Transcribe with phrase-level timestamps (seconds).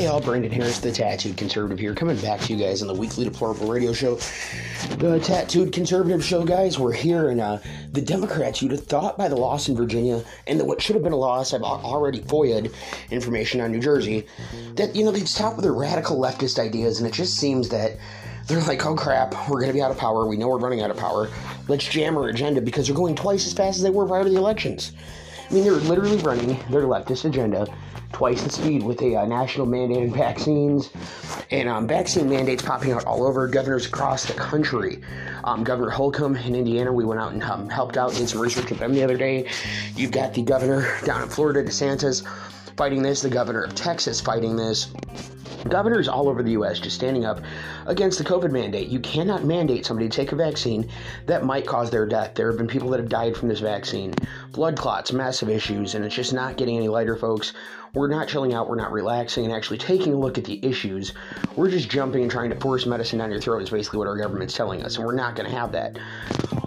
[0.00, 2.94] Hey, all, Brandon Harris, the Tattooed Conservative here, coming back to you guys on the
[2.94, 4.14] weekly Deplorable Radio Show.
[4.96, 7.58] The Tattooed Conservative Show, guys, we're here, and uh,
[7.92, 11.02] the Democrats, you'd have thought by the loss in Virginia, and the, what should have
[11.02, 12.72] been a loss, I've already FOIA'd
[13.10, 14.26] information on New Jersey,
[14.76, 17.98] that, you know, they'd stop with their radical leftist ideas, and it just seems that
[18.46, 20.80] they're like, oh crap, we're going to be out of power, we know we're running
[20.80, 21.28] out of power,
[21.68, 24.30] let's jam our agenda because they're going twice as fast as they were prior to
[24.30, 24.92] the elections.
[25.50, 27.66] I mean, they're literally running their leftist agenda
[28.12, 30.90] twice the speed with a uh, national mandate in vaccines
[31.50, 35.00] and um, vaccine mandates popping out all over governors across the country.
[35.42, 38.70] Um, Governor Holcomb in Indiana, we went out and um, helped out, did some research
[38.70, 39.48] with them the other day.
[39.96, 42.24] You've got the governor down in Florida, DeSantis,
[42.76, 44.92] fighting this, the governor of Texas fighting this
[45.68, 46.78] governors all over the U.S.
[46.78, 47.40] just standing up
[47.86, 48.88] against the COVID mandate.
[48.88, 50.88] You cannot mandate somebody to take a vaccine
[51.26, 52.34] that might cause their death.
[52.34, 54.14] There have been people that have died from this vaccine,
[54.52, 57.52] blood clots, massive issues, and it's just not getting any lighter, folks.
[57.92, 61.12] We're not chilling out, we're not relaxing and actually taking a look at the issues.
[61.56, 64.16] We're just jumping and trying to force medicine down your throat, is basically what our
[64.16, 65.98] government's telling us, and we're not going to have that.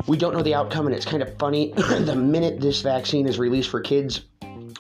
[0.06, 1.72] We don't know the outcome, and it's kind of funny.
[1.76, 4.22] the minute this vaccine is released for kids,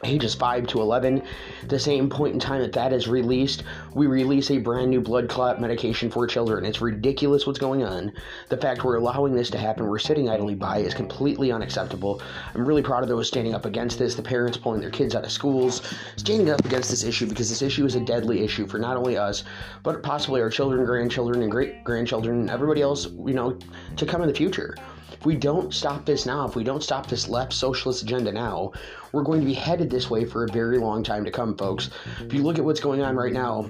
[0.05, 1.23] ages 5 to 11.
[1.67, 5.29] The same point in time that that is released, we release a brand new blood
[5.29, 6.65] clot medication for children.
[6.65, 8.11] It's ridiculous what's going on.
[8.49, 12.21] The fact we're allowing this to happen, we're sitting idly by, is completely unacceptable.
[12.53, 15.23] I'm really proud of those standing up against this, the parents pulling their kids out
[15.23, 15.81] of schools,
[16.17, 19.17] standing up against this issue because this issue is a deadly issue for not only
[19.17, 19.43] us,
[19.83, 23.57] but possibly our children, grandchildren, and great grandchildren, and everybody else, you know,
[23.95, 24.75] to come in the future.
[25.13, 28.73] If we don't stop this now, if we don't stop this left socialist agenda now,
[29.11, 31.89] we're going to be headed this way for a very long time to come, folks.
[32.19, 33.69] If you look at what's going on right now,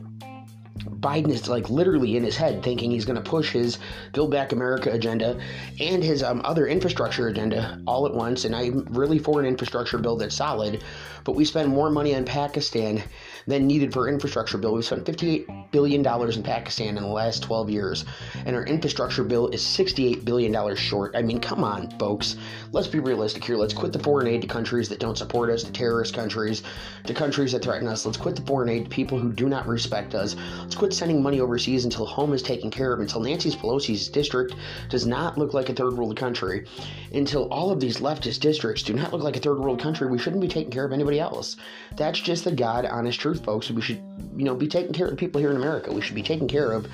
[0.79, 3.77] Biden is like literally in his head thinking he's going to push his
[4.11, 5.39] Build Back America agenda
[5.79, 8.45] and his um, other infrastructure agenda all at once.
[8.45, 10.83] And I'm really for an infrastructure bill that's solid,
[11.25, 13.03] but we spend more money on Pakistan
[13.47, 14.73] than needed for infrastructure bill.
[14.73, 18.05] We've spent $58 billion in Pakistan in the last 12 years,
[18.45, 21.15] and our infrastructure bill is $68 billion short.
[21.15, 22.37] I mean, come on, folks.
[22.71, 23.57] Let's be realistic here.
[23.57, 26.63] Let's quit the foreign aid to countries that don't support us, to terrorist countries,
[27.05, 28.05] to countries that threaten us.
[28.05, 30.35] Let's quit the foreign aid to people who do not respect us.
[30.63, 34.55] Let's quit sending money overseas until home is taken care of, until Nancy Pelosi's district
[34.87, 36.65] does not look like a third world country,
[37.13, 40.07] until all of these leftist districts do not look like a third world country.
[40.07, 41.57] We shouldn't be taking care of anybody else.
[41.97, 43.69] That's just the God honest truth folks.
[43.69, 44.01] We should,
[44.37, 45.91] you know, be taking care of the people here in America.
[45.91, 46.87] We should be taking care of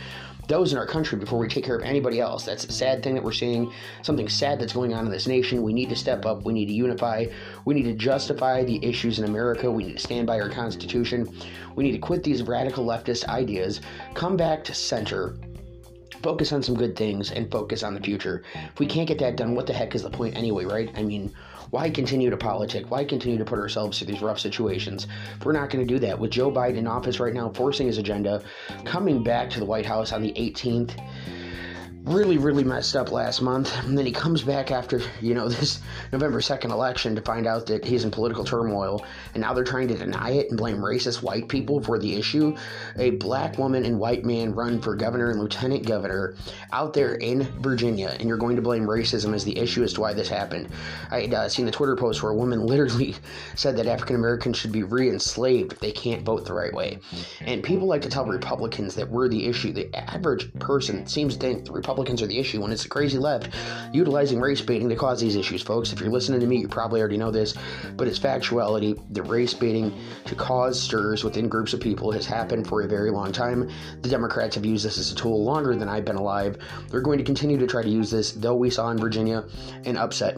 [0.49, 2.43] those in our country before we take care of anybody else.
[2.43, 3.71] That's a sad thing that we're seeing,
[4.01, 5.61] something sad that's going on in this nation.
[5.61, 6.43] We need to step up.
[6.43, 7.27] We need to unify.
[7.65, 9.71] We need to justify the issues in America.
[9.71, 11.29] We need to stand by our Constitution.
[11.75, 13.81] We need to quit these radical leftist ideas,
[14.15, 15.37] come back to center,
[16.21, 18.43] focus on some good things, and focus on the future.
[18.53, 20.91] If we can't get that done, what the heck is the point anyway, right?
[20.95, 21.33] I mean,
[21.69, 22.89] why continue to politic?
[22.89, 25.07] Why continue to put ourselves through these rough situations?
[25.37, 27.87] If we're not going to do that, with Joe Biden in office right now, forcing
[27.87, 28.41] his agenda,
[28.85, 30.99] coming back to the White House on the 18th,
[32.09, 33.71] really, really messed up last month.
[33.85, 35.81] And then he comes back after, you know, this
[36.11, 39.05] November 2nd election to find out that he's in political turmoil.
[39.33, 42.55] And now they're trying to deny it and blame racist white people for the issue.
[42.97, 46.35] A black woman and white man run for governor and lieutenant governor
[46.73, 48.15] out there in Virginia.
[48.19, 50.69] And you're going to blame racism as the issue as to why this happened.
[51.11, 53.15] I had uh, seen the Twitter post where a woman literally
[53.55, 56.99] said that African Americans should be re enslaved if they can't vote the right way.
[57.41, 59.71] And people like to tell Republicans that we're the issue.
[59.71, 62.87] The average person seems to think the Republicans Republicans are the issue when it's the
[62.87, 63.53] crazy left
[63.91, 65.91] utilizing race baiting to cause these issues, folks.
[65.91, 67.55] If you're listening to me, you probably already know this,
[67.97, 68.97] but it's factuality.
[69.13, 69.93] The race baiting
[70.23, 73.69] to cause stirs within groups of people has happened for a very long time.
[74.01, 76.57] The Democrats have used this as a tool longer than I've been alive.
[76.89, 79.43] They're going to continue to try to use this, though we saw in Virginia
[79.83, 80.37] an upset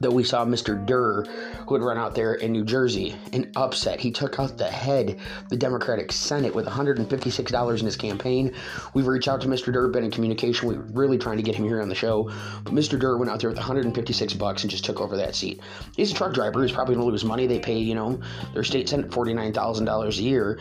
[0.00, 0.84] that we saw Mr.
[0.84, 1.24] Durr,
[1.66, 4.00] who had run out there in New Jersey, and upset.
[4.00, 8.54] He took out the head of the Democratic Senate with $156 in his campaign.
[8.94, 9.72] We've reached out to Mr.
[9.72, 10.68] Durr, been in communication.
[10.68, 12.30] We are really trying to get him here on the show.
[12.62, 12.98] But Mr.
[12.98, 15.60] Durr went out there with 156 bucks and just took over that seat.
[15.96, 16.62] He's a truck driver.
[16.62, 17.46] He's probably going to lose money.
[17.46, 18.20] They pay, you know,
[18.52, 20.58] their state senate $49,000 a year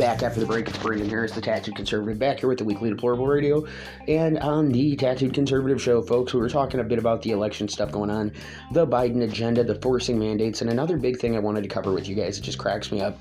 [0.00, 0.66] Back after the break.
[0.66, 3.66] It's Brandon Harris, the Tattooed Conservative, back here with the Weekly Deplorable Radio
[4.08, 6.32] and on the Tattooed Conservative Show, folks.
[6.32, 8.32] We were talking a bit about the election stuff going on,
[8.72, 12.08] the Biden agenda, the forcing mandates, and another big thing I wanted to cover with
[12.08, 12.38] you guys.
[12.38, 13.18] It just cracks me up.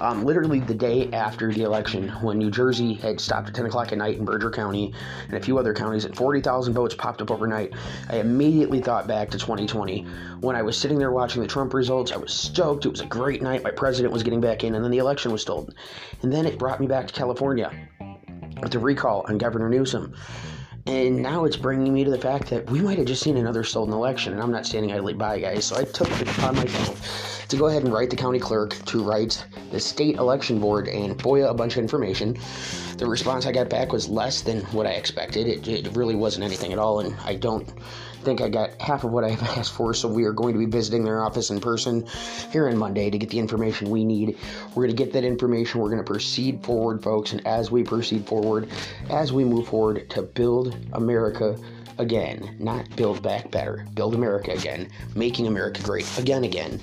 [0.00, 3.90] Um, literally the day after the election, when New Jersey had stopped at 10 o'clock
[3.90, 4.94] at night in Bergen County
[5.26, 7.72] and a few other counties, and 40,000 votes popped up overnight,
[8.08, 10.06] I immediately thought back to 2020
[10.42, 12.12] when I was sitting there watching the Trump results.
[12.12, 12.86] I was stoked.
[12.86, 13.64] It was a great night.
[13.64, 15.74] My president was getting back in, and then the election was stolen.
[16.22, 17.72] And then it brought me back to California
[18.62, 20.14] with the recall on Governor Newsom.
[20.86, 23.64] And now it's bringing me to the fact that we might have just seen another
[23.64, 25.66] stolen election, and I'm not standing idly by, guys.
[25.66, 29.02] So I took it upon myself to go ahead and write the county clerk to
[29.02, 32.36] write the state election board and FOIA a bunch of information.
[32.96, 35.46] The response I got back was less than what I expected.
[35.46, 37.70] It, it really wasn't anything at all, and I don't
[38.22, 40.66] think I got half of what I've asked for, so we are going to be
[40.66, 42.06] visiting their office in person
[42.50, 44.38] here on Monday to get the information we need.
[44.68, 45.80] We're going to get that information.
[45.80, 48.68] We're going to proceed forward, folks, and as we proceed forward,
[49.08, 51.56] as we move forward to build America
[51.98, 56.80] again, not build back better, build America again, making America great again, again.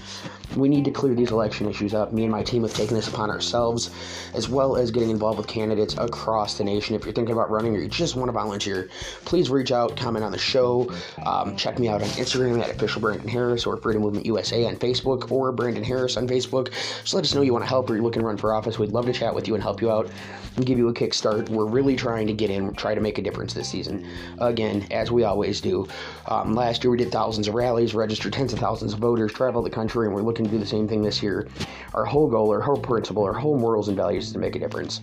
[0.55, 2.13] We need to clear these election issues up.
[2.13, 3.91] Me and my team have taken this upon ourselves,
[4.33, 6.95] as well as getting involved with candidates across the nation.
[6.95, 8.89] If you're thinking about running or you just want to volunteer,
[9.25, 10.91] please reach out, comment on the show.
[11.25, 14.77] Um, check me out on Instagram at official Brandon Harris or Freedom Movement USA on
[14.77, 16.71] Facebook or Brandon Harris on Facebook.
[17.01, 18.79] Just let us know you want to help or you're looking to run for office.
[18.79, 20.09] We'd love to chat with you and help you out
[20.55, 21.49] and give you a kickstart.
[21.49, 24.07] We're really trying to get in, try to make a difference this season.
[24.39, 25.87] Again, as we always do.
[26.25, 29.65] Um, last year we did thousands of rallies, registered tens of thousands of voters, traveled
[29.65, 31.47] the country, and we're looking to do the same thing this year.
[31.93, 34.59] Our whole goal, our whole principle, our whole morals and values is to make a
[34.59, 35.01] difference.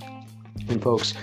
[0.68, 1.14] And folks,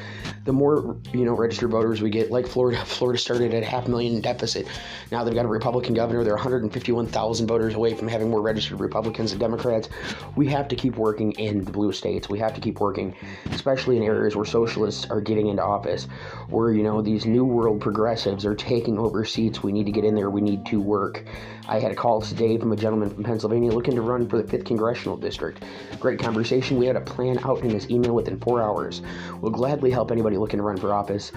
[0.43, 4.21] the more you know registered voters we get, like Florida, Florida started at half million
[4.21, 4.67] deficit.
[5.11, 6.23] Now they've got a Republican governor.
[6.23, 9.89] They're 151,000 voters away from having more registered Republicans and Democrats.
[10.35, 12.29] We have to keep working in the blue states.
[12.29, 13.15] We have to keep working,
[13.51, 16.05] especially in areas where socialists are getting into office,
[16.49, 19.61] where you know these new world progressives are taking over seats.
[19.63, 20.29] We need to get in there.
[20.29, 21.23] We need to work.
[21.67, 24.43] I had a call today from a gentleman from Pennsylvania looking to run for the
[24.43, 25.63] 5th Congressional District.
[25.99, 26.77] Great conversation.
[26.77, 29.01] We had a plan out in his email within four hours.
[29.39, 31.31] We'll gladly help anybody looking to run for office.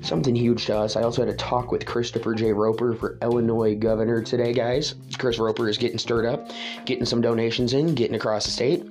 [0.00, 0.96] Something huge to us.
[0.96, 2.52] I also had a talk with Christopher J.
[2.52, 4.94] Roper for Illinois governor today, guys.
[5.18, 6.50] Chris Roper is getting stirred up,
[6.86, 8.88] getting some donations in, getting across the state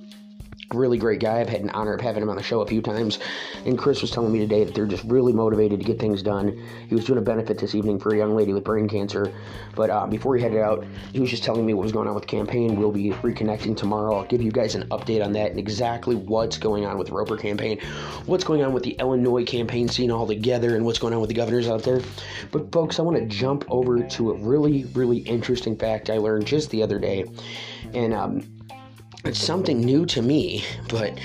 [0.73, 1.39] really great guy.
[1.39, 3.19] I've had an honor of having him on the show a few times.
[3.65, 6.61] And Chris was telling me today that they're just really motivated to get things done.
[6.89, 9.33] He was doing a benefit this evening for a young lady with brain cancer.
[9.75, 12.15] But uh, before he headed out, he was just telling me what was going on
[12.15, 12.75] with the campaign.
[12.75, 14.15] We'll be reconnecting tomorrow.
[14.17, 17.13] I'll give you guys an update on that and exactly what's going on with the
[17.13, 17.79] Roper campaign,
[18.25, 21.29] what's going on with the Illinois campaign scene all together, and what's going on with
[21.29, 22.01] the governors out there.
[22.51, 26.45] But, folks, I want to jump over to a really, really interesting fact I learned
[26.45, 27.23] just the other day.
[27.93, 28.56] And, um,
[29.25, 31.17] it's something new to me, but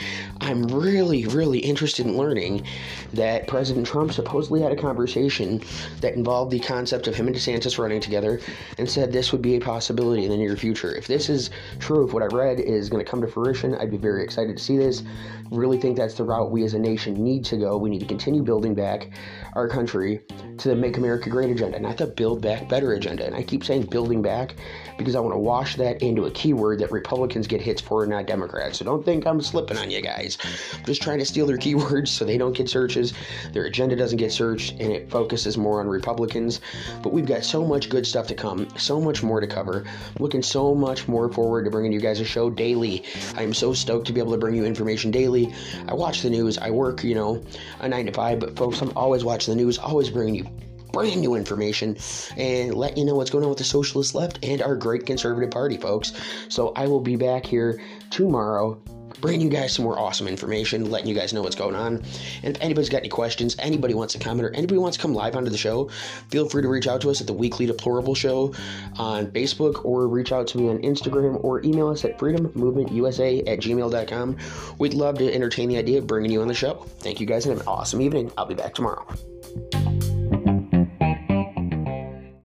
[0.42, 2.66] I'm really, really interested in learning
[3.12, 5.62] that President Trump supposedly had a conversation
[6.00, 8.40] that involved the concept of him and DeSantis running together
[8.76, 10.96] and said this would be a possibility in the near future.
[10.96, 13.92] If this is true, if what I read is going to come to fruition, I'd
[13.92, 15.04] be very excited to see this.
[15.52, 17.76] Really think that's the route we as a nation need to go.
[17.76, 19.10] We need to continue building back
[19.54, 20.22] our country
[20.58, 23.26] to the Make America Great agenda, not the Build Back Better agenda.
[23.26, 24.56] And I keep saying building back
[24.98, 28.10] because I want to wash that into a keyword that Republicans get hits for, and
[28.10, 28.78] not Democrats.
[28.78, 30.31] So don't think I'm slipping on you guys.
[30.74, 33.12] I'm just trying to steal their keywords so they don't get searches,
[33.52, 36.60] their agenda doesn't get searched, and it focuses more on Republicans.
[37.02, 39.84] But we've got so much good stuff to come, so much more to cover.
[40.18, 43.04] looking so much more forward to bringing you guys a show daily.
[43.36, 45.52] I am so stoked to be able to bring you information daily.
[45.88, 47.42] I watch the news, I work, you know,
[47.80, 50.46] a 9 to 5, but folks, I'm always watching the news, always bringing you
[50.92, 51.96] brand new information
[52.36, 55.50] and let you know what's going on with the socialist left and our great conservative
[55.50, 56.12] party, folks.
[56.48, 58.80] So I will be back here tomorrow
[59.22, 62.02] bringing you guys some more awesome information, letting you guys know what's going on.
[62.42, 65.14] And if anybody's got any questions, anybody wants to comment, or anybody wants to come
[65.14, 65.88] live onto the show,
[66.28, 68.52] feel free to reach out to us at the Weekly Deplorable Show
[68.98, 73.60] on Facebook, or reach out to me on Instagram, or email us at freedommovementusa at
[73.60, 74.36] gmail.com.
[74.78, 76.84] We'd love to entertain the idea of bringing you on the show.
[76.98, 78.32] Thank you guys and have an awesome evening.
[78.36, 79.06] I'll be back tomorrow.